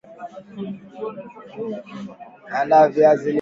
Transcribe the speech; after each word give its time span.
Andaa 2.57 2.87
viazi 2.93 3.23
lishe 3.25 3.29